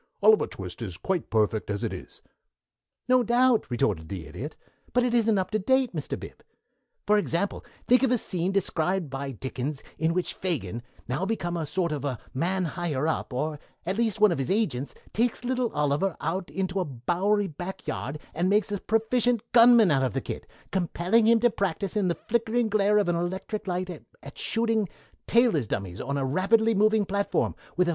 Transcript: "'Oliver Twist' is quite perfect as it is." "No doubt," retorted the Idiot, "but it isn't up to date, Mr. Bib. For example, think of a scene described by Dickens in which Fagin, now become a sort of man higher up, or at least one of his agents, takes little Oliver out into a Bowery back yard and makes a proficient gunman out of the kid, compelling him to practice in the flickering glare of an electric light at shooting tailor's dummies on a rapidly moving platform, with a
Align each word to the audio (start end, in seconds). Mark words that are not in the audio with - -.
"'Oliver 0.23 0.47
Twist' 0.47 0.81
is 0.81 0.97
quite 0.97 1.29
perfect 1.29 1.69
as 1.69 1.83
it 1.83 1.93
is." 1.93 2.23
"No 3.07 3.21
doubt," 3.21 3.67
retorted 3.69 4.09
the 4.09 4.25
Idiot, 4.25 4.57
"but 4.93 5.03
it 5.03 5.13
isn't 5.13 5.37
up 5.37 5.51
to 5.51 5.59
date, 5.59 5.93
Mr. 5.95 6.19
Bib. 6.19 6.43
For 7.05 7.17
example, 7.19 7.63
think 7.87 8.01
of 8.01 8.09
a 8.09 8.17
scene 8.17 8.51
described 8.51 9.11
by 9.11 9.29
Dickens 9.31 9.83
in 9.99 10.15
which 10.15 10.33
Fagin, 10.33 10.81
now 11.07 11.23
become 11.27 11.55
a 11.55 11.67
sort 11.67 11.91
of 11.91 12.17
man 12.33 12.65
higher 12.65 13.07
up, 13.07 13.31
or 13.31 13.59
at 13.85 13.95
least 13.95 14.19
one 14.19 14.31
of 14.31 14.39
his 14.39 14.49
agents, 14.49 14.95
takes 15.13 15.45
little 15.45 15.71
Oliver 15.71 16.17
out 16.19 16.49
into 16.49 16.79
a 16.79 16.85
Bowery 16.85 17.45
back 17.47 17.85
yard 17.85 18.17
and 18.33 18.49
makes 18.49 18.71
a 18.71 18.79
proficient 18.81 19.43
gunman 19.51 19.91
out 19.91 20.01
of 20.03 20.13
the 20.13 20.19
kid, 20.21 20.47
compelling 20.71 21.27
him 21.27 21.39
to 21.41 21.51
practice 21.51 21.95
in 21.95 22.07
the 22.07 22.15
flickering 22.27 22.69
glare 22.69 22.97
of 22.97 23.07
an 23.07 23.15
electric 23.15 23.67
light 23.67 23.91
at 24.23 24.39
shooting 24.39 24.89
tailor's 25.27 25.67
dummies 25.67 26.01
on 26.01 26.17
a 26.17 26.25
rapidly 26.25 26.73
moving 26.73 27.05
platform, 27.05 27.53
with 27.77 27.87
a 27.87 27.89